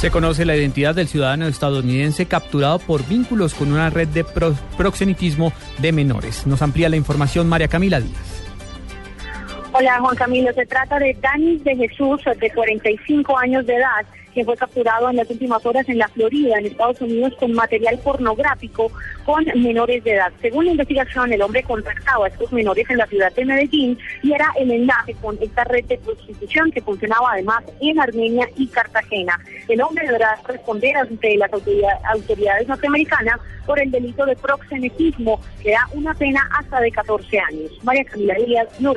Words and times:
Se 0.00 0.10
conoce 0.10 0.46
la 0.46 0.56
identidad 0.56 0.94
del 0.94 1.08
ciudadano 1.08 1.46
estadounidense 1.46 2.24
capturado 2.24 2.78
por 2.78 3.06
vínculos 3.06 3.52
con 3.52 3.70
una 3.70 3.90
red 3.90 4.08
de 4.08 4.24
proxenetismo 4.24 5.52
de 5.76 5.92
menores. 5.92 6.46
Nos 6.46 6.62
amplía 6.62 6.88
la 6.88 6.96
información 6.96 7.46
María 7.46 7.68
Camila 7.68 8.00
Díaz. 8.00 8.29
Hola 9.72 10.00
Juan 10.00 10.16
Camilo, 10.16 10.52
se 10.52 10.66
trata 10.66 10.98
de 10.98 11.16
Danis 11.20 11.62
de 11.62 11.76
Jesús, 11.76 12.20
de 12.24 12.50
45 12.50 13.38
años 13.38 13.64
de 13.66 13.76
edad, 13.76 14.04
quien 14.34 14.44
fue 14.44 14.56
capturado 14.56 15.08
en 15.08 15.16
las 15.16 15.30
últimas 15.30 15.64
horas 15.64 15.88
en 15.88 15.98
la 15.98 16.08
Florida, 16.08 16.58
en 16.58 16.66
Estados 16.66 17.00
Unidos, 17.00 17.34
con 17.38 17.52
material 17.52 17.96
pornográfico 18.02 18.90
con 19.24 19.44
menores 19.54 20.02
de 20.02 20.14
edad. 20.14 20.32
Según 20.40 20.64
la 20.64 20.72
investigación, 20.72 21.32
el 21.32 21.40
hombre 21.42 21.62
contactaba 21.62 22.26
a 22.26 22.28
estos 22.28 22.52
menores 22.52 22.84
en 22.90 22.96
la 22.96 23.06
ciudad 23.06 23.32
de 23.32 23.44
Medellín 23.44 23.96
y 24.24 24.32
era 24.32 24.52
el 24.58 24.72
enlace 24.72 25.14
con 25.14 25.38
esta 25.40 25.62
red 25.62 25.84
de 25.84 25.98
prostitución 25.98 26.72
que 26.72 26.82
funcionaba 26.82 27.32
además 27.32 27.62
en 27.80 28.00
Armenia 28.00 28.48
y 28.56 28.66
Cartagena. 28.66 29.38
El 29.68 29.80
hombre 29.82 30.04
deberá 30.04 30.36
responder 30.48 30.96
ante 30.96 31.36
las 31.36 31.50
autoridades 31.52 32.66
norteamericanas 32.66 33.38
por 33.66 33.78
el 33.78 33.92
delito 33.92 34.26
de 34.26 34.34
proxenetismo, 34.34 35.40
que 35.62 35.70
da 35.70 35.88
una 35.92 36.12
pena 36.14 36.48
hasta 36.58 36.80
de 36.80 36.90
14 36.90 37.38
años. 37.38 37.70
María 37.84 38.04
Camila 38.04 38.34
Díaz, 38.34 38.68
Blue 38.80 38.94